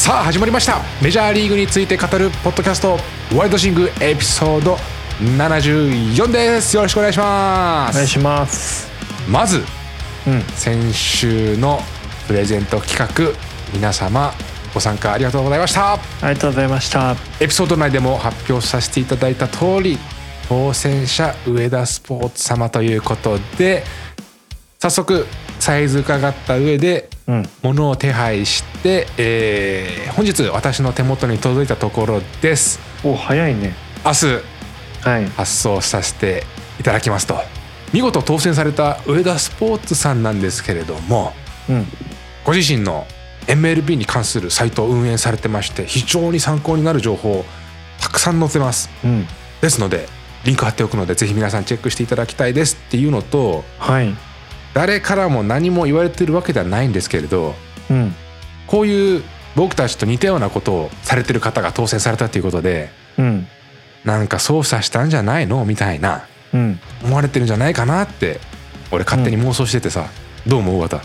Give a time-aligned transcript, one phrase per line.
[0.00, 0.80] さあ始まりました。
[1.02, 2.96] メジャーリーグについて語るポッドキャスト
[3.36, 4.78] ワイルドシングエピソード
[5.20, 6.74] 74です。
[6.74, 7.90] よろしくお願いします。
[7.90, 8.88] お願いします。
[9.28, 9.62] まず
[10.26, 10.40] うん。
[10.54, 11.80] 先週の
[12.26, 13.38] プレゼント企画
[13.74, 14.32] 皆様
[14.72, 15.92] ご参加ありがとうございました。
[15.92, 17.14] ありがとうございました。
[17.38, 19.98] エピソード内でも発表させていただいた通り
[20.48, 23.84] 当選者上田スポーツ様ということで
[24.78, 25.26] 早速
[25.60, 27.48] サイズ伺った上でうん。
[27.62, 32.80] 物を手配して、えー本日私の手元に届いたところです。
[33.04, 33.74] お早いね。
[34.04, 34.26] 明日
[35.08, 35.26] はい。
[35.30, 36.44] 発送させて
[36.80, 37.40] いただきますと。
[37.92, 41.32] 見事当選された上田スポーツさんなんですけれども
[41.68, 41.86] うん。
[42.44, 43.06] ご自身の
[43.46, 47.44] MLB に関するサイトを運営されてまして非常に参考になる情報を
[48.00, 48.90] たくさん載せます。
[49.04, 49.26] うん。
[49.60, 50.08] ですので
[50.44, 54.14] リンク貼っておくのでぜひ皆さんチェックしていただきたいですっていうのとはい
[54.74, 57.54] 誰からも何も言われてるわけではないんですけれど
[57.90, 58.14] うん。
[58.66, 59.22] こういう
[59.56, 63.46] 僕たちと似たようなことをされてる方が当選されたということでうん。
[64.04, 65.64] なんか操作したんじゃないの？
[65.64, 66.80] みたいなうん。
[67.04, 68.40] 思われてるんじゃないかなって
[68.92, 70.06] 俺勝手に妄想しててさ、
[70.46, 70.80] どう思う？
[70.80, 71.00] わた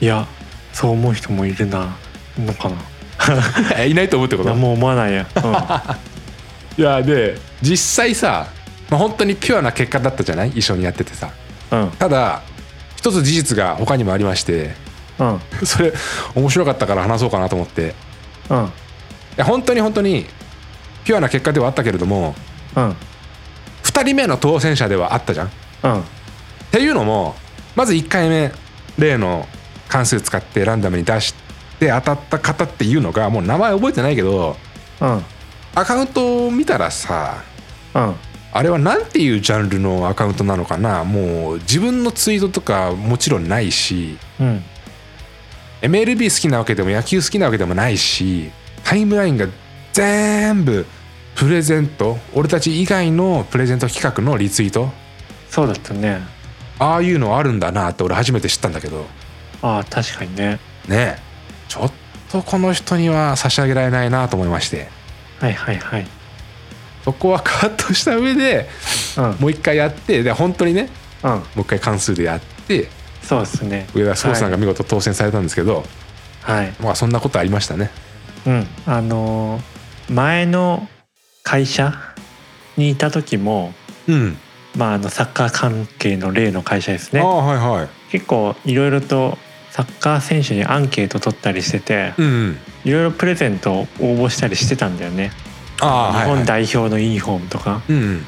[0.00, 0.26] いや
[0.72, 1.94] そう思う人もいるな
[2.38, 2.76] のかな。
[3.78, 4.48] えいないと思うってこと？
[4.48, 5.26] 何も思わないや
[6.78, 8.46] いやで実際さ、
[8.88, 10.50] まあ、本当にピュアな結果だったじゃない？
[10.50, 11.30] 一緒にやっててさ。
[11.72, 11.90] うんうん。
[11.92, 12.42] ただ
[13.00, 14.74] 一つ事実が他にもありまして
[15.18, 15.40] うん。
[15.64, 15.92] それ
[16.34, 17.82] 面白かったから話そうかなと思って。
[17.82, 17.84] い
[18.50, 18.72] うん。
[19.36, 20.26] や本当に本当に
[21.04, 22.34] ピュアな結果ではあったけれども
[22.76, 22.96] うん。
[23.84, 25.46] 2人目の当選者ではあったじゃん。
[25.46, 25.50] っ
[25.84, 26.04] うん。
[26.72, 27.34] ていうのも
[27.74, 28.52] まず1回目
[28.98, 29.48] 例の
[29.88, 31.34] 関数使ってランダムに出し
[31.78, 34.56] て当たった方っていうのがもう名前覚えてないけど
[35.00, 35.24] うん。
[35.74, 37.42] アカウントを見たらさ
[37.94, 38.14] うん
[38.52, 41.04] あれは何ていうジャンルのアカウントなのかな？
[41.04, 44.18] もう自分のツイートとかもちろんないし。
[44.40, 44.64] うん。
[45.82, 48.50] MLB 好きなわけでも野球好きなわけでもないし。
[48.82, 49.46] タイムラインが
[49.92, 50.84] 全部
[51.36, 52.18] プレゼント。
[52.34, 54.90] 俺たち以外のプレゼント企画のリツイート。
[55.48, 56.20] そうだったね。
[56.78, 59.06] ああいうのあるんだなって俺初めて知ったんだけど。
[59.62, 60.58] ああ確かにね。
[60.88, 61.18] ね。
[61.18, 61.18] え
[61.68, 61.92] ちょっ
[62.32, 64.88] とこの人には差し上げられないなと思いまして。
[65.38, 66.06] はいはいはい
[67.04, 68.68] そこはカットした上で
[69.16, 69.24] うん。
[69.40, 70.88] もう一回やってで本当にね
[71.22, 71.30] うん。
[71.30, 72.88] もう一回関数でやって
[73.22, 73.86] そうですね。
[73.94, 75.84] 上田壮さんが見事当選されたんですけど、
[76.42, 76.72] はい。
[76.80, 77.90] まあそんなことありましたね。
[78.46, 78.66] うん。
[78.86, 79.80] あのー
[80.12, 80.88] 前の
[81.44, 81.94] 会社
[82.76, 83.72] にいた時も
[84.08, 84.36] うん。
[84.76, 87.20] まああのサッカー関係の例の会社ですね。
[87.20, 87.88] ああはいはい。
[88.10, 89.38] 結構いろいろと
[89.70, 92.12] サッカー選手にアンケート取ったりしてて
[92.84, 93.86] いろいろプレゼントを応
[94.26, 95.30] 募したりしてたんだよね
[95.80, 97.82] あ日本はい、代表のユニフォームとか。
[97.88, 98.26] うんうん。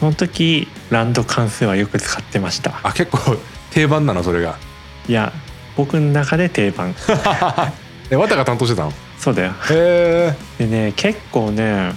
[0.00, 2.80] その時ランド関数はよく使ってました。
[2.82, 3.36] あ結構
[3.70, 4.56] 定番なのそれが。
[5.08, 5.32] いや
[5.76, 6.94] 僕の中で定番。
[8.10, 8.92] え綿が担当してたの？
[9.18, 9.52] そうだよ。
[9.70, 11.92] へえでね結構ね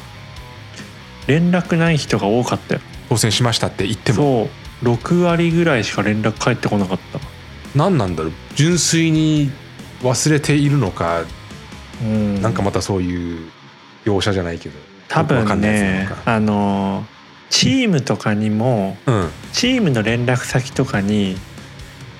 [1.28, 2.82] 連絡ない人が多かったよ。
[3.10, 4.50] 当選しましたって言っても。
[4.84, 4.96] そう。
[4.96, 7.20] 6割ぐらいしか連絡返ってこなかった。
[7.76, 8.34] 何なんだろう？
[8.56, 9.50] 純粋に
[10.04, 11.24] 忘れているのか、
[12.04, 12.42] うん。
[12.42, 13.50] なんかまたそういう
[14.06, 14.80] 業者じゃないけど。
[15.08, 17.06] 多分ねあの
[17.50, 19.30] チームとかにもうん。
[19.54, 21.38] チームの連絡先とかに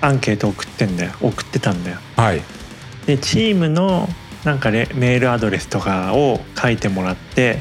[0.00, 1.12] アンケート送ってんだよ。
[1.20, 1.98] 送ってたんだよ。
[2.16, 2.42] はい。
[3.06, 4.08] でチームの
[4.44, 7.58] なんかレメールアドレスとかを書いてもらって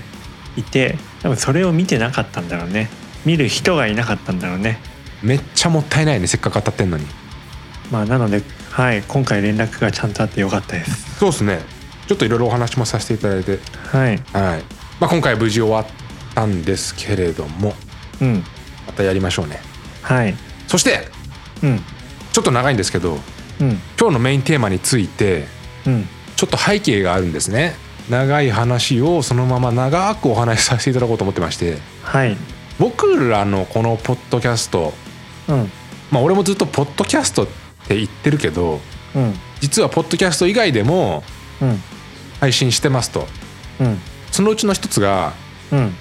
[0.56, 2.90] いて多分それを見てなかったんだろうね。
[3.26, 4.80] 見る人がいなかったんだろうね。
[5.24, 7.06] めっちゃもったいないねせっかく当たってんのに。
[7.92, 11.18] まあなのではい今回連絡がちゃんとあってよかったです。
[11.18, 11.60] そうですね
[12.08, 13.60] ちょっといろいろお話もさせていただいて。
[13.92, 14.18] はい。
[14.34, 14.64] はい。
[15.00, 15.86] まあ今回無事終わっ
[16.34, 17.74] たんですけれども。
[18.22, 18.44] うん。
[18.88, 19.60] またやりましょうね。
[20.02, 20.36] はい。
[20.68, 21.08] そして
[21.64, 21.80] うん。
[22.32, 23.18] ちょっと長いんですけど
[23.60, 23.80] うん。
[24.00, 25.46] 今日のメインテーマについて
[25.86, 26.08] うん。
[26.36, 27.76] ちょっと背景があるんですね。
[28.10, 31.78] 長い話をそのまま長くお話しさせていただこうと思ってまして。
[32.04, 32.38] はい。
[32.78, 34.94] 僕らのこのポッドキャスト
[35.48, 35.72] うん。
[36.12, 37.48] まあ俺もずっとポッドキャストっ
[37.88, 38.80] て言ってるけど
[39.16, 39.34] うん。
[39.60, 41.24] 実はポッドキャスト以外でも
[41.62, 41.82] うん
[42.40, 43.28] 配信してますと。
[43.80, 44.00] うん。
[44.32, 45.34] そのうちの一つが
[45.72, 45.96] うん。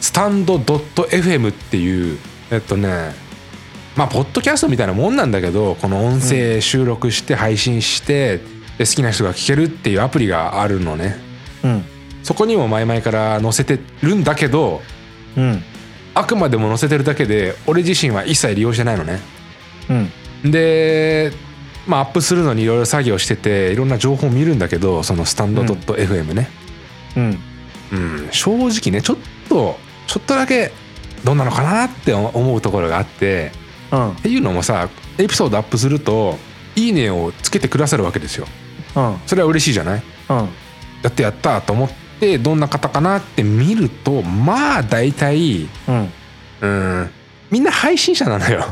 [0.00, 2.18] スタンド .fm っていう
[2.50, 3.14] えっとね
[3.96, 8.38] まあポッドキャストみたいなもんなんだけどこの音声収録して配信して、
[8.78, 11.16] で好きな人が聞けるっていうアプリがあるのね。
[11.62, 11.84] うん。
[12.22, 14.80] そこにも前々から載せてるんだけど
[15.36, 15.62] うん。
[16.14, 19.20] あくまでも載せてるだけで俺自身は一切利用してないのね。
[20.44, 20.50] うん。
[20.50, 21.32] で
[21.86, 26.48] まあアップするのにいろいろ作業してていろんな情報を見るんだけどそのスタンド .fm ね、
[27.16, 27.38] うん。
[27.92, 29.16] うん、正直ねちょっ
[29.48, 29.76] と
[30.06, 30.72] ちょっとだけ
[31.24, 33.52] どんなのかなって思うところがあって
[33.90, 34.10] うん。
[34.12, 34.88] っていうのもさ
[35.18, 36.38] エピソードアップすると
[36.76, 38.46] 「いいね」をつけてくださるわけですよ。
[38.96, 39.16] うん。
[39.26, 40.02] それは嬉しいじゃない？
[40.30, 40.36] うん。
[41.02, 41.90] やってやったと思っ
[42.20, 46.12] てどんな方かなって見るとまあ大体うん。
[46.60, 47.10] うん。
[47.50, 48.64] みんな配信者なのよ。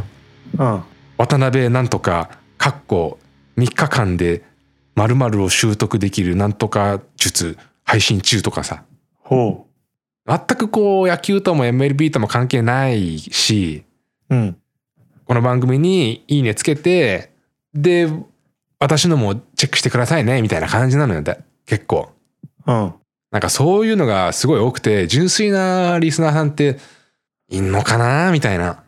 [0.57, 0.83] うん。
[1.19, 2.31] 渡辺なんとか
[2.61, 3.19] かっこ
[3.57, 4.45] 3日間で
[4.95, 8.85] 〇〇を習得できるなんとか術配信中とかさ。
[9.17, 9.67] ほ
[10.27, 13.85] 全くこう野球とも MLB とも関係ないし
[14.29, 14.57] ううん。
[15.25, 17.33] この番組にいいねつけて
[17.73, 18.11] で
[18.79, 22.11] 私のもチェックしてくださいねみたいな感じなのよだ結構。
[22.67, 22.95] うん。
[23.31, 26.77] なんかそういうのがすごい多くて純粋なリスナーさんって
[27.49, 28.73] いんのかなみたいな。
[28.73, 28.79] っ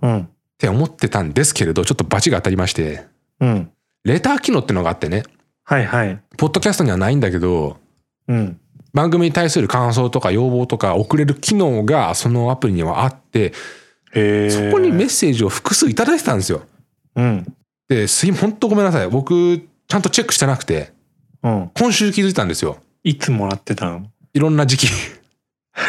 [0.00, 0.28] うん。
[0.56, 3.06] て思ってたんですけれどちょっとバチが当たりまして
[3.40, 3.70] うん。
[4.04, 5.22] レター機能ってのがあってね。
[5.64, 6.20] はいはい。
[6.36, 7.76] ポッドキャストにはないんだけど
[8.26, 8.60] うん。
[8.94, 13.52] 番組に対する感想とか要望とか送れる機能がそのアプリにはあって
[14.12, 14.18] そ
[14.72, 16.62] こにメッセージを複数いただいてたんですよ。
[17.16, 17.54] うん。
[17.88, 19.08] ですい本当ごめんなさい。
[19.08, 20.92] 僕ちゃんとチェックしてなくて
[21.42, 21.70] うん。
[21.74, 22.78] 今週気づいたんですよ。
[23.04, 24.06] いつもらってたの？
[24.32, 24.86] いろんな時期。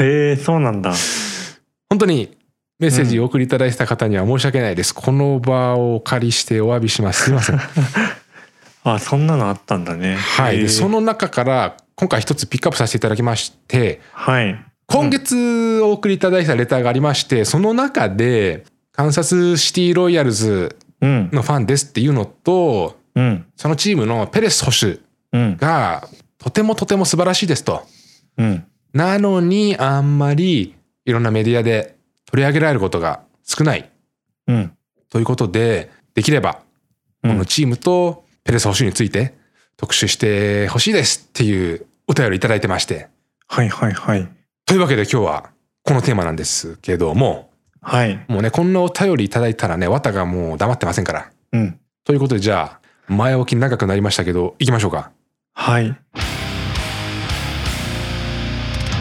[0.02, 0.94] へえそうなんだ。
[1.90, 2.38] 本当に
[2.80, 7.26] メッセージをお送りいただいてた方には申し訳ないです、この場をお借りしてお詫びします。
[7.26, 7.60] すいません。
[8.84, 10.16] あそんなのあったんだね。
[10.16, 10.70] はい。
[10.70, 14.58] その中から今回一つピックアップさせていただきましてはい。
[14.88, 21.30] 今月お送りいただいたレターがありましてその中でカンサスシティロイヤルズうん。
[21.34, 23.46] のファンですっていうのとうん。
[23.58, 25.00] そのチームのペレス捕手
[25.34, 25.58] うん。
[25.58, 27.86] がとてもとても素晴らしいですと。
[28.38, 28.64] うん。
[28.94, 31.99] なのにあんまりいろんなメディアで
[32.32, 33.90] 取り上げられることが少ない。
[34.48, 34.72] うん。
[35.10, 36.62] ということでできれば
[37.24, 37.32] うん。
[37.32, 39.36] このチームとペレス捕手について
[39.78, 43.08] 特集してほしいですっていうお便りいただいてまして。
[43.48, 44.28] はいはいはい。
[44.66, 45.50] というわけで今日は
[45.84, 47.50] このテーマなんですけども
[47.82, 48.24] はい。
[48.28, 51.32] もうねこんなお便りいただいたらね綿がもう黙ってませんから。
[51.54, 51.80] うん。
[52.04, 55.12] ということでじゃあ前置き長くなりましたけど行きましょうか。
[55.54, 55.98] はい。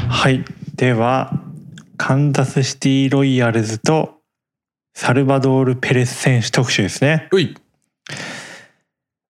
[0.09, 0.45] はい。
[0.75, 1.33] では
[2.09, 4.23] カンザスシティロイヤルズと
[4.95, 7.29] サルバドール・ペレス選手特集ですね。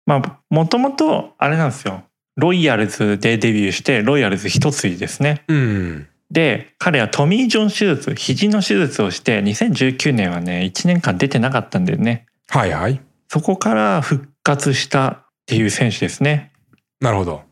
[0.07, 2.05] まあもともとあれなんですよ。
[2.37, 5.43] ロイヤルズでデビューしてロイヤルズ一筋ですね。
[5.49, 6.09] うん。
[6.31, 12.27] で彼はトミー・ジョン手術肘の手術をして2019年はね1年間出てなかったんだよね。
[12.47, 13.01] はいはい。
[13.27, 16.53] そこから復活したっていう選手ですね。
[17.01, 17.48] なるほど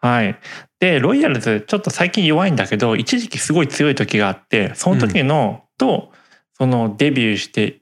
[0.00, 0.38] はい。
[0.80, 6.12] でロイヤルズちょっと最近弱いんだけど一時期すごい強い時があってその時の、と
[6.54, 7.80] そのデビューして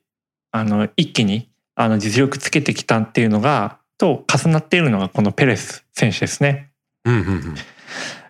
[0.51, 6.71] あの一気にあの実力つけてきたっていうのがと重なっているのがこのペレス選手ですね。
[7.05, 7.55] うんうんうん。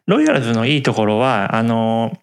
[0.07, 2.17] ロイヤルズのいいところはあの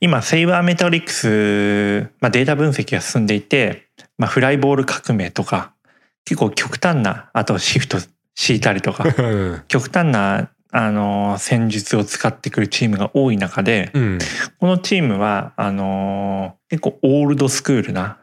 [0.00, 5.72] 今セイバーメトリックス、まあ、データ分析が進んでいて、まあ、フライボール革命とか
[6.24, 7.98] 結構極端なあとシフト
[8.34, 9.04] 敷いたりとか
[9.68, 14.18] 極端なあの戦術を使ってくるチームが多い中でうん
[14.58, 18.18] このチームはあの結構オールドスクールな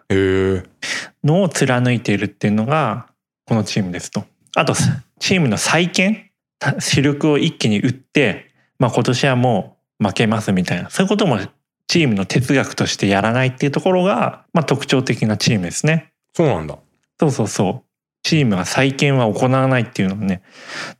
[1.23, 3.07] のを貫いているっていうのが
[3.45, 4.25] このチームですと。
[4.55, 4.73] あと
[5.19, 11.39] チームの再建た主力を一気に打って、まあ、今年はもう負けますみたいなそういうことも
[11.87, 16.11] チームの哲学としてやらないっていうところが、まあ、特徴的なチームですね。
[16.33, 16.77] そうなんだ
[17.19, 17.81] そうそうそう。
[18.23, 20.41] チームは再建は行わないっていうのをね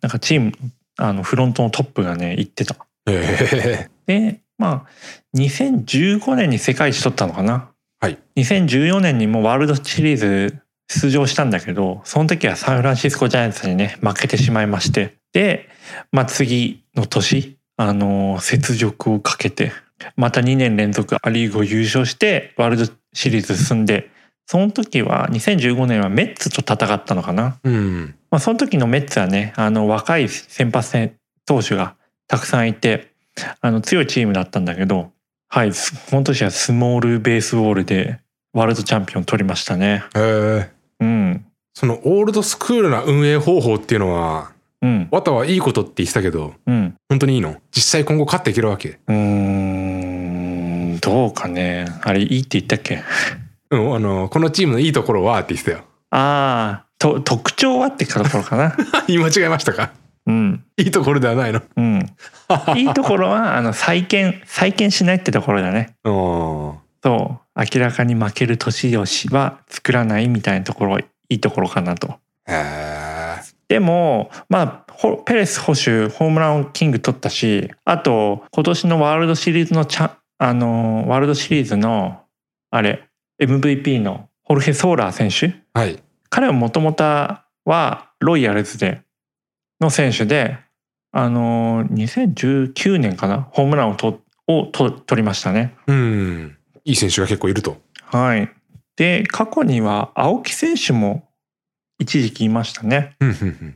[0.02, 0.52] なんかチーム
[0.98, 2.76] あのフロントのトップがね言ってた。
[3.08, 7.70] へえでまあ2015年に世界一取ったのかな。
[8.00, 15.68] はい2014年にもワールドシリーズ出場したんだけどその時はサンフランシスコジャイアンツにね負けてしまいましてで、
[16.12, 19.72] まあ、次の年あの雪辱をかけて
[20.16, 24.12] また2年連続ア・リーグを優勝してワールドシリーズ進んで
[24.48, 27.58] その時は2015年はメッツと戦ったのかな。
[27.64, 28.16] うん。
[28.30, 31.96] まあ、その時のメッツはねあの若い先発戦投手が
[32.28, 33.12] たくさんいて
[33.62, 35.12] あの強いチームだったんだけど
[35.48, 38.20] はいすこの年はスモールベースボールで
[38.54, 40.04] ワールドチャンピオン取りましたね。
[40.16, 40.70] へえ。
[41.00, 41.46] うん。
[41.74, 45.08] そのオールドスクールな運営方法っていうのはうん。
[45.12, 46.96] わたはいいことって言ってたけどうん。
[47.10, 47.56] 本当にいいの？
[47.76, 49.00] 実際今後勝っていけるわけ？
[49.08, 51.88] うーんどうかね。
[52.04, 53.04] あれいいって言ったっけ？
[53.72, 55.84] うんあのこのチームのいいところはって言ってたよ。
[56.12, 58.76] ああと特徴はってところかな？
[59.08, 59.92] 言い間違えましたか？
[60.28, 60.64] うん。
[60.78, 61.62] いいところではないの？
[61.76, 62.06] うん。
[62.78, 65.96] いいところはあの再建再建しないってところだね。
[66.04, 66.14] うん
[67.04, 67.60] そう。
[67.74, 72.08] 明らかに負ける年吉は作らないみたいなところはいいところかなと。
[72.48, 73.16] へえ
[73.68, 82.20] でもまあほペレス捕手ホームランキング取ったしあと今年のワールドシリーズのチャあのワールドシリーズの
[82.70, 83.05] あれ
[83.40, 89.02] MVP のホルヘ・ソーラー選手はい彼はもともとはロイヤルズで
[89.80, 90.58] の選手で
[91.12, 95.76] あの2019年かなホームランをとをと取りましたね。
[95.88, 96.58] うん。
[96.84, 97.78] いい選手が結構いると。
[98.04, 98.52] はい。
[98.96, 101.28] で過去には青木選手も
[102.00, 103.16] 一時期いましたね。
[103.20, 103.76] うんうんうん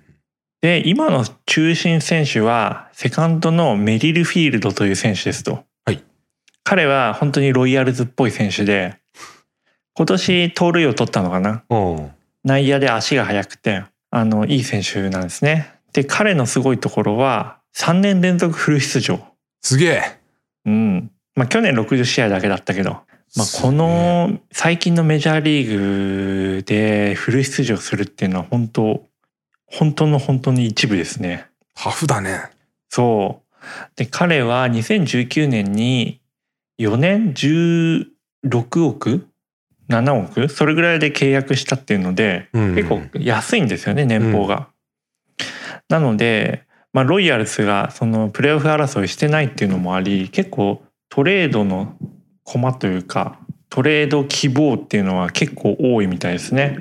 [0.62, 5.64] で今の中心選手はセカンドのメリルフィールドという選手ですと。
[5.86, 6.04] はい
[6.66, 8.99] 彼は本当にロイヤルズっぽい選手で
[9.94, 11.64] 今年盗塁を取ったのかな？
[12.44, 15.74] 内野で足が速くてあのいい選手なんですね。
[15.94, 19.20] で彼のすごいところは3年連続フル出場。
[19.62, 20.04] すげえ。
[20.66, 21.12] うん。
[21.36, 29.04] まあ去年60試合だけだったけど、まあ、この最近のメジャーリーグでフル出場するっていうのは本当
[29.68, 31.48] 本当の本当に一部ですね。
[31.76, 32.50] タフだね。
[32.90, 33.66] そう。
[33.96, 36.22] で彼は2019年に
[36.80, 38.08] 4年16
[38.86, 39.29] 億
[39.90, 40.50] 7億？
[40.50, 44.70] それぐらいで契約したっていうので、うん結構安いんですよね年俸が。
[45.90, 51.96] なので、まあ、ロイヤルズがそのプレーオフ争いしてないっていうのもあり結構トレードの
[52.44, 56.78] 駒というかトレード希望っていうのは結構多いみたいですね。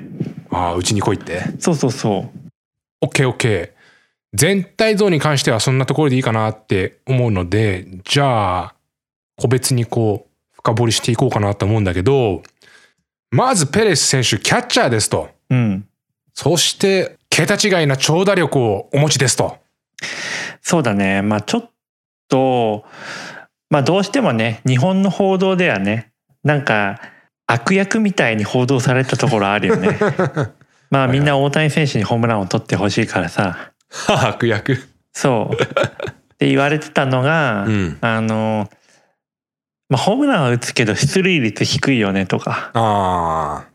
[0.51, 1.41] ああ、うちに来いって？
[1.59, 2.39] そうそうそう。
[3.01, 3.79] オッケーオッケー。
[4.33, 8.75] 全体像に関してはそんなところでいいかなって思うので、じゃあ、
[9.37, 12.43] 個別にこう、深掘りしていこうかなと思うんだけど、
[13.31, 15.29] まずペレス選手、キャッチャーですと。
[15.49, 15.87] うん。
[16.33, 19.57] そして、桁違いな長打力をお持ちですと。
[20.61, 21.21] そうだね。
[21.21, 21.69] まあちょっ
[22.27, 22.85] と、
[23.69, 26.11] まあどうしてもね、日本の報道ではね、
[26.43, 26.99] なんか
[27.45, 29.97] 悪役みたいに報道されたところあるよね。
[30.89, 33.71] まあみんな大谷選手にホームランを取ってほしいからさ、
[34.07, 34.77] 悪役。
[35.13, 35.55] そう。
[35.55, 37.97] って言われてたのが、うん。
[38.01, 38.69] あの、
[39.89, 43.67] まあホームランは打つけど出塁率低いよねとか、あ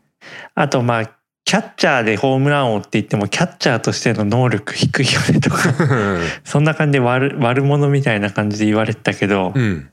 [0.55, 1.11] あとまあ
[1.45, 6.19] キャッチャーでホームラン王って言ってもキャッチャーとしての能力低いよねとか、あ。
[6.43, 9.89] そんな感じで悪悪者みたいな感じで言われてたけど、うん。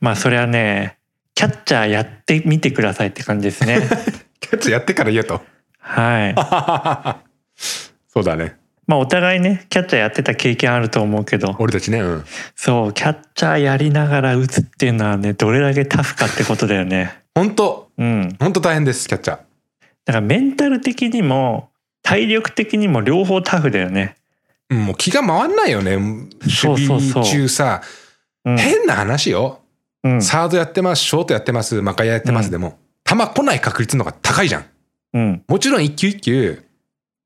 [0.00, 0.98] まあそれはね、
[1.34, 3.80] キャッチャーやってみてくださいって感じですね。
[4.40, 5.44] キャッチャーやってから言えと。
[5.78, 6.34] はい。
[8.12, 8.56] そうだね。
[8.86, 12.00] まあお互いね、キャッチャーやってた経験あると思うけど、俺たちね。
[12.00, 12.24] うん。
[12.56, 17.22] そう、キャッチャーやりながら打つっていうのはね、どれだけタフかってことだよね。
[17.34, 18.36] 本当うん。
[18.40, 19.36] 本当大変です、キャッチャー。
[20.04, 21.70] だからメンタル的にも、
[22.02, 24.16] 体力的にも両方タフだよね。
[24.70, 25.98] うんもう気が回んないよね。
[26.48, 27.82] そう守そうそう備中さ、
[28.44, 28.58] うん。
[28.58, 29.60] 変な話よ。
[30.02, 30.22] うん。
[30.22, 34.64] サードやってます、ショートやってます、マカヤやってますでも、球来ない確率の方が高いじゃん。
[35.14, 35.42] うん。
[35.46, 36.62] もちろん一球一球、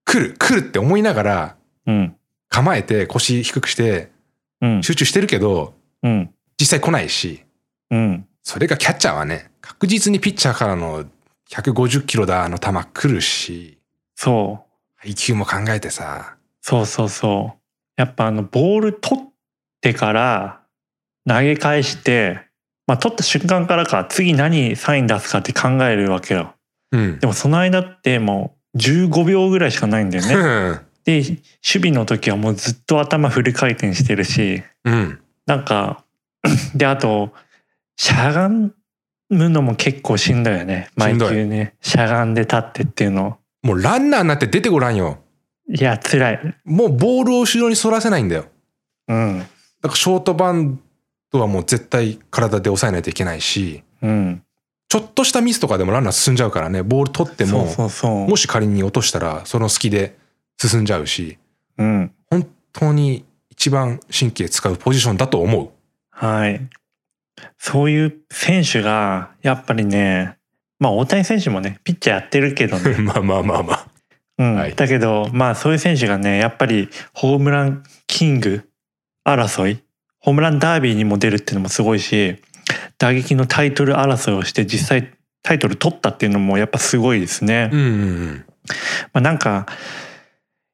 [0.06, 2.16] 来る、来るって思いながら、うん。
[2.48, 4.10] 構えて腰低くして
[4.62, 4.82] うん。
[4.82, 6.30] 集中してるけど、うん。
[6.58, 7.44] 実際来ないし、
[7.90, 8.26] うん。
[8.42, 11.04] それがキャッチャーはね、確実にピッチャーからの
[11.50, 13.78] 150キロだの球来るし、
[14.14, 14.72] そう。
[14.96, 17.60] 配球も考えてさ、そうそうそう。
[17.96, 19.24] やっぱあのボール取っ
[19.80, 20.62] てから
[21.28, 22.40] 投げ返して、
[22.86, 26.54] まあ取った瞬間からか次何サイン出すかって考えるわけよ。
[26.92, 27.18] うん。
[27.18, 30.80] でもその間ってもう15秒ぐらいしかないんだよね。
[31.04, 35.20] で、守備の時はもうずっと頭フル回転してるし、うん。
[35.46, 36.04] なんか、
[36.74, 37.32] で、あと、
[37.96, 40.90] しゃがむのも結構しんどいよね。
[40.96, 41.74] 毎球ね。
[41.80, 43.38] しゃがんで立ってっていうの。
[43.62, 45.18] もうランナーになって出てごらんよ。
[45.68, 46.56] いや、辛い。
[46.64, 48.46] もうボールを後ろに反らせないんだよ。
[49.08, 49.38] うん。
[49.38, 50.80] だからショートバン
[51.32, 54.42] ドはもう絶対体で抑えないといけないし、うん。
[54.96, 57.66] ちょっとしたミスとかでもランナー進んじゃうからね、ボール取っても。
[58.26, 60.16] もし仮に落としたらその隙で
[60.58, 61.36] 進んじゃうし、
[61.76, 62.12] うん。
[62.30, 65.70] 本当に一番神経使うポジションだと思う。
[66.08, 66.66] はい。
[67.58, 70.38] そういう選手が、やっぱりね、
[70.78, 72.96] まあ大谷選手もね、ピッチャーやってるけどね。
[73.04, 73.86] まあまあまあまあ。
[74.38, 74.54] うん。
[74.54, 78.66] はいだけど、まあそういう選手がね、やっぱりホームランキング
[79.26, 79.82] 争い、
[80.20, 82.40] ホームランダービーにも出るっていうのもすごいし、
[82.98, 87.70] 打撃のタイトル争いをして実際タイトル取ったっていうのもやっぱすごいですね。
[87.72, 88.44] うんうん
[89.12, 89.66] まあなんか、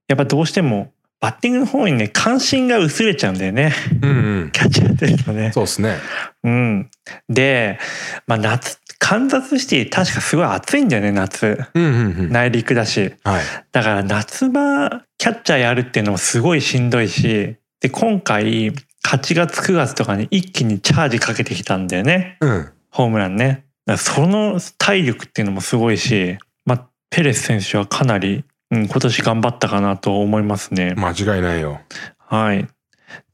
[0.08, 3.72] やっぱどうしてもバッティングの方にね、関心が薄れちゃうんだよね。
[4.02, 4.11] うん。
[4.11, 4.50] うんうん。
[4.50, 5.52] キャッチャーやってるとね。
[5.52, 5.99] そうですね。
[6.42, 6.90] うん。
[7.28, 7.78] で、
[8.26, 11.64] まあ夏、カンザスシティ確かすごい暑いんだよね、夏。
[11.75, 12.32] うんうんうん。
[12.32, 13.14] 内陸だし。
[13.22, 13.42] はい。
[13.70, 18.72] だから夏場、キャッチャーやるっていうのもすごいしんどいし、で、今回、
[19.06, 22.38] 8月9月とかに一気にチャージかけてきたんだよね。
[22.40, 22.68] うん。
[22.90, 23.64] ホームランね。
[23.97, 30.94] その体力っていうのもすごいし、まあ、ペレス選手はかなり、うん、今年頑張ったかなと思いますね。
[30.94, 31.80] 間違いないよ。
[32.18, 32.68] はい。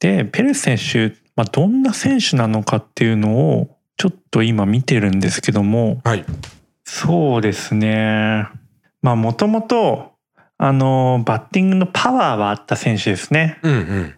[0.00, 6.24] で、ペレス選手、まあ、どんな選手なのかっていうのを、ちょっと今見てるんですけども、はい。
[6.84, 8.48] そうですね。
[9.02, 10.12] まあ、もともと、
[10.56, 13.58] あの、バッティングのパワーはあった選手ですね。
[13.62, 14.14] うんうん。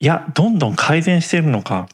[0.00, 1.88] あ、いやどんどん改善してるのか。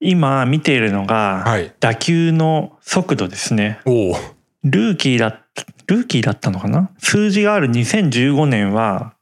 [0.00, 1.72] 今見ているのが、はい。
[1.78, 3.80] 打球の速度ですね。
[3.84, 6.90] ルーキーだったルーキーだったのかな？
[6.98, 9.14] 数字がある2015年は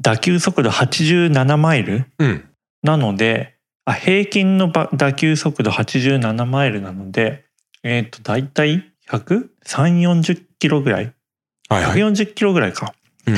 [0.00, 2.44] 打球速度87マイルうん。
[2.82, 7.44] なのであ平均のば打球速度87マイルなので
[7.82, 11.12] えっ、と大体13040キロぐらい？
[11.68, 12.94] はいはい、140キロぐらいか。
[13.26, 13.36] うん、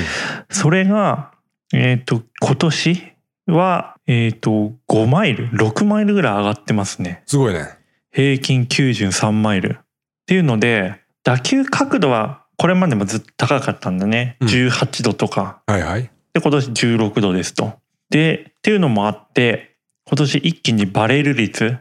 [0.50, 1.32] それが
[1.72, 3.12] えっ、と今年
[3.50, 7.22] はえっ、と5マイル6マイルぐらい上がってますね。
[7.26, 7.78] すごいね。
[8.12, 9.78] 平均93マイル。
[9.80, 9.84] っ
[10.26, 14.48] ていうので打球角度はこれまでもずっと高かったんだね、うん。
[14.48, 15.62] 18度とか。
[15.66, 16.10] はいはい。
[16.32, 17.74] で今年16度ですと。
[18.10, 19.76] でっていうのもあって
[20.06, 21.78] 今年一気にバレル率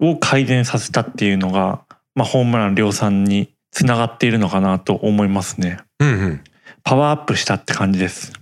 [0.00, 5.78] を改善させたっていうのが、まあ、ホームラン量産につながっているのかなと思いますね。
[6.00, 6.44] うんうん。
[6.84, 8.32] パワーアップしたって感じです。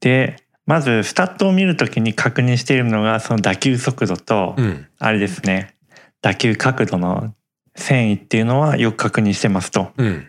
[0.00, 0.36] で
[0.70, 5.74] まずスタットを見るときに確認しているのがその打球速度と、うんあれですね
[6.22, 7.34] 打球角度の
[7.74, 9.90] 繊維っていうのはよく確認してますと。
[9.96, 10.26] うん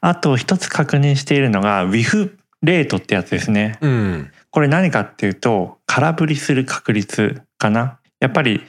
[0.00, 3.78] あと一つ確認しているのがウィフレートってやつですね。
[3.82, 8.00] うんこれ何かっていうと空振りする確率かな。
[8.18, 8.62] やっぱり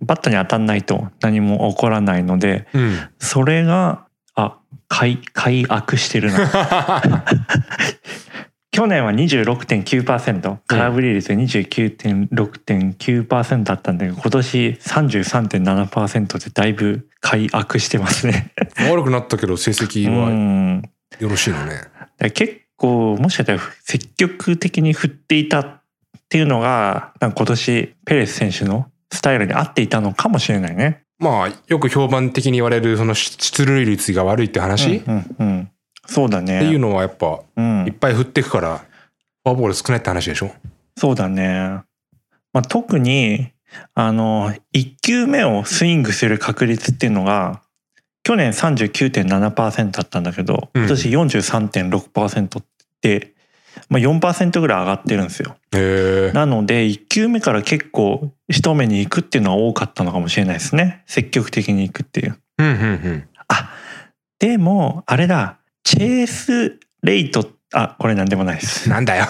[0.00, 4.58] バットに当たんないと何も起こらないのでうんそれがあ
[4.88, 6.48] 開開悪してるな
[8.76, 18.52] 去年は26.9%空振り率29.6.9%だったんだけど今年33.7%でだいぶ開悪してますね。
[18.90, 20.82] 悪くなったけど成績うはん
[21.18, 21.80] よろしいのね。
[22.34, 25.80] 結構もしかしたら積極的に振っていたっ
[26.28, 31.02] ていうのが今年ペレス選手のスタイルに合っていたのかもしれないね。
[31.18, 35.70] まあよく評判的に言われるその出塁率が悪いって話、っうんうんうん、
[36.06, 36.60] そうだね。
[36.60, 40.50] ていうのはやっぱうんいっぱい振っていくからフォアボール少ないって話でしょ？
[40.96, 41.82] そうだね。
[42.52, 43.52] まあ、特に
[43.94, 47.60] あの1球目をスイングする確率っていうのが
[48.22, 52.64] 去年39.7%だったんだけどうん今年43.6%っ
[53.02, 53.34] て、
[53.88, 55.56] まあ、4%ぐらい上がってるんですよ。
[56.32, 62.38] なので1球目から結構一目に行くっていうのは多かったのかもしれないですね積極的に行くっていう。
[62.58, 62.76] うんうんう
[63.10, 63.70] んあ
[64.38, 68.90] でもあれだチェイスレイトあこれなんでもないです。
[68.90, 69.26] なんだよ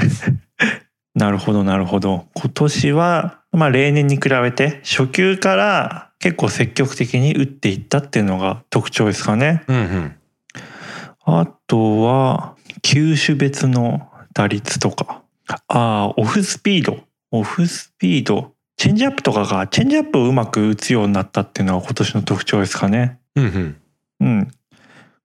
[1.14, 9.64] なるほどなるほど今年はまあ例年に比べて初球から結構積極的に打っていったっていうのが特徴ですかね。
[9.68, 10.14] うんうん
[11.26, 23.18] あとは球種別の打率とかああオフスピードオフスピードチェンジアップとかがチェンジアップをうまく打つようになったっていうのは今年の特徴ですかね。
[23.36, 23.76] うんうん
[24.20, 24.50] うん。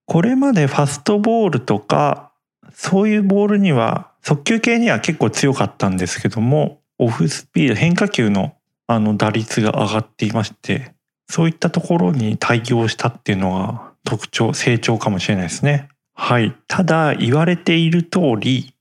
[0.06, 2.32] これまでファストボールとか
[2.72, 8.54] そういうボールには速球系には結構強かったんですけどもオフスピード変化球の
[8.88, 10.94] あの打率が上がっていまして
[11.28, 15.88] そういったところに対応したっていうのが特徴成長かもしれないですね。
[16.14, 16.56] はい。
[16.68, 18.74] ただ言われている通り、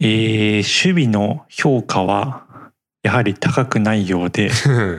[0.00, 2.44] えー守備の評価は
[3.02, 4.50] やはり高くないようで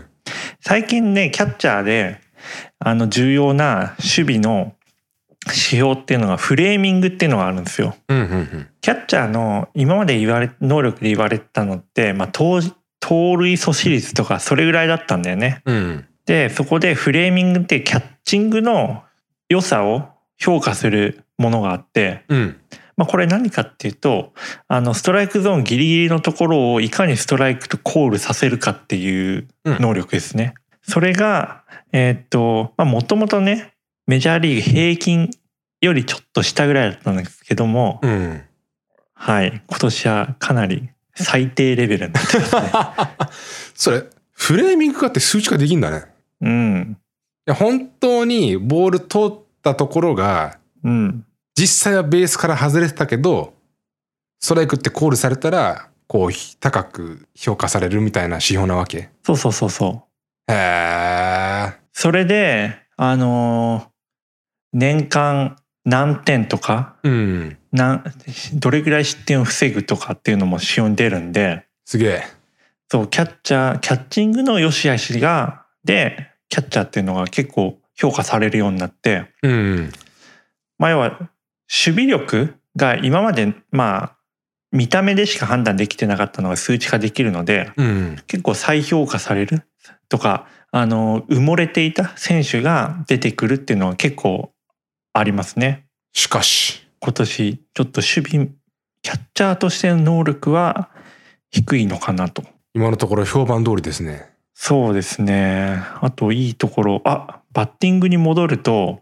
[0.62, 2.22] 最近ねキャッチャーで
[2.78, 4.75] あの重要な守備の
[5.56, 7.96] 指標っていうのがフレーミングっていうのがあるんですよ。
[8.10, 12.62] うんうんうんキャッチャーの今まで言われ能力で言われてたのって、まあ、盗
[13.00, 15.62] 盗塁阻止率とかそれぐらいだったんだよね。
[15.66, 19.04] うんでそこでフレーミングってキャッチングの
[19.48, 22.60] 良さを評価するものがあって、うん
[22.98, 24.34] まあ、これ何かっていうと
[24.68, 30.54] あのストライクゾーンギリギリのところをいかにストライクとコールさせるかっていう能力ですね。
[30.82, 33.74] それがえーっともともとね
[34.08, 35.32] メジャーリーグ平均
[35.86, 38.42] よりちょっと下ぐらいだったんですけども、うん
[39.14, 39.62] はい。
[39.68, 42.62] 今年はかなり最低レベルになってますね。
[43.74, 46.06] それフレーミング化って数値化できんだね。
[46.42, 46.98] いうん。
[47.46, 49.32] や本当にボール通っ
[49.64, 51.26] たところがうん。
[51.56, 53.54] 実際はベースから外れてたけど
[54.42, 59.10] ストライクってコールされたらこう高く評価されるみたいな指標なわけ。
[59.24, 60.06] そうそうそうそ
[60.50, 60.52] う。
[60.52, 60.56] へ
[61.70, 63.96] えそれであのー
[64.78, 67.58] 年間何点とかうん。
[68.54, 71.66] どれぐらい失点を防ぐとかっていうのも指標に出るんで。
[71.86, 72.24] すげえ。
[72.90, 79.92] そうキャッチャーキャッチングの良し悪しがでキャッチャーっていうのが結構評価されるようになって、うん。
[80.78, 81.30] まあ、要は守
[81.68, 84.16] 備力が今までまあ
[84.72, 88.16] 見た目でしか判断できてなかったのが数値化できるのでうん。
[88.28, 89.62] 結構再評価される
[90.10, 94.52] とかあの埋もれていた選手が出てくるっていうのは結構
[95.18, 95.86] ありますね。
[96.14, 98.48] しかし今年ちょっと守備
[99.02, 100.90] キャッチャーとしての能力は
[101.52, 102.44] 低いのかなと。
[102.74, 105.82] 今のところ評判通りですねそうですね。
[106.02, 109.02] あといいところ、あ、バッティングに戻ると、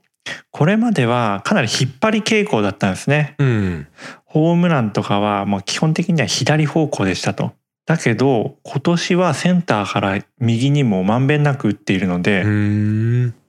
[0.51, 3.35] これまではかなり引っ張り傾向だったんですね。
[3.39, 3.87] うん
[4.25, 7.53] ホームランとかはもう基本的には左方向でしたと。
[7.85, 12.43] だけど今年はセンターから右にもまんべんなく打っているので、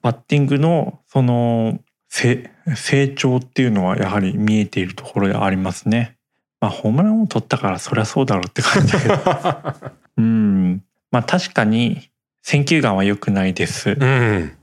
[0.03, 6.17] バッティングのそのせ成長っていうのはやはり見えているところでありますね。
[6.61, 9.91] まあホームランを取ったからそりゃそうだろうって感じだけど。
[10.19, 10.85] うん。
[11.11, 12.09] まあ確かに
[12.43, 13.91] 選球眼は良くないです。
[13.91, 14.57] うん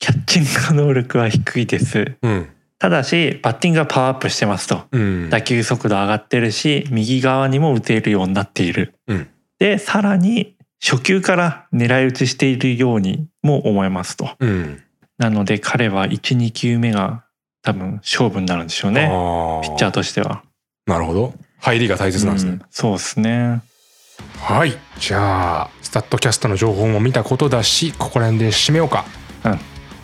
[0.00, 0.44] キャッチン
[0.76, 2.16] グ能力は低いです。
[2.20, 4.82] うんただしバッティングはパワーアップしてますと。
[4.92, 8.94] うん打球速度上がってるし右側にも打てるようになっている。
[9.06, 14.36] うんでさらに初球から狙い撃ちしているようにも思えますと。
[14.38, 14.82] うん
[15.18, 17.24] なので彼は12球目が
[17.62, 19.06] 多分勝負になるんでしょうね。
[19.06, 20.42] あピッチャーとしては。
[20.86, 23.62] なるほど入りが大切なんですね、うんそうですね。
[24.38, 29.04] はいじゃあスタッドキャストの情報も見たことだしここら辺で締めようか、
[29.44, 29.58] うん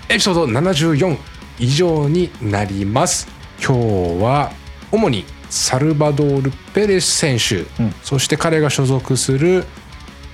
[0.09, 1.17] エピソード74
[1.59, 3.27] 以上になります
[3.65, 3.75] 今
[4.19, 4.53] 日は
[4.93, 9.65] 主にサルバドール・ペレス選手、うんそして彼が所属する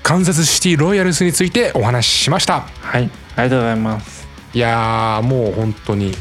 [0.03, 3.11] カンザスシティ・ロイヤルズについてお話ししましたはい。
[3.37, 4.20] ありがとうございます。
[4.53, 6.17] いやーもう本当に今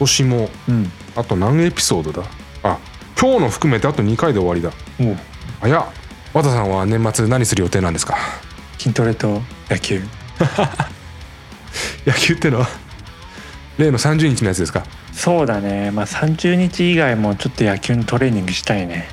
[0.00, 0.90] 年もうん。
[1.16, 2.22] あと何エピソードだ？
[2.62, 2.78] あ
[3.18, 4.70] 今日の含めてあと2回で終わりだ
[5.60, 5.84] 早っ
[6.34, 8.16] 和田さんは年末何する予定なんですか？
[8.78, 10.02] 筋トレと野球。
[12.06, 12.68] 野球ってのは？
[13.78, 14.84] 例の30日のやつですか？
[15.12, 15.90] そうだね。
[15.90, 19.08] まあ30日以外もちょっと野球のトレーニングしたいね。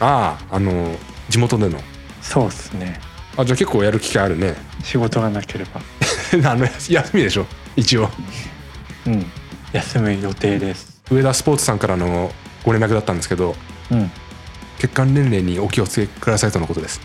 [0.00, 0.96] あああの
[1.28, 1.78] 地元での
[2.20, 3.00] そうですね。
[3.36, 5.80] あじゃあ結構やる機会あるね仕事がなければ。
[6.44, 7.46] あの休みでしょ？
[7.76, 8.08] 一応。
[9.06, 9.26] うん。
[9.72, 11.00] 休む予定です。
[11.10, 12.32] 上田スポーツさんからの
[12.64, 13.54] ご連絡だったんですけど
[13.90, 14.10] うん。
[14.78, 17.00] 血管年齢にお気をつけくださいとのことです。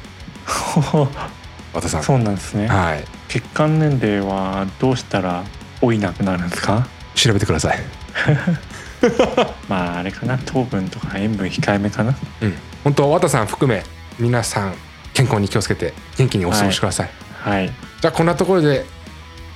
[1.73, 2.03] 和田さん。
[2.03, 2.67] そうなんですね。
[2.67, 3.03] はい。
[3.27, 5.43] 血管年齢はどうしたら
[5.81, 6.87] 老いなくなるんですか？
[7.15, 7.79] 調べてください。
[9.67, 10.37] まああれかな。
[10.37, 12.15] 糖分とか塩分控えめかな。
[12.41, 12.53] うん。
[12.83, 13.83] 本当和田さん含め
[14.17, 14.73] 皆さん
[15.13, 17.09] 健康に気をつけて元気にお過ごしください、
[17.41, 17.71] はい。
[18.01, 18.85] じゃあこんなところで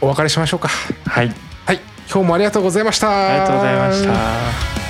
[0.01, 0.69] お別れしましょうか。
[1.05, 1.33] はい。
[1.65, 1.79] はい。
[2.11, 3.09] 今日もありがとうございました。
[3.09, 4.80] ありがとうございました